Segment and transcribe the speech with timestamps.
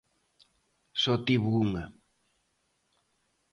[1.01, 1.85] Só tivo unha.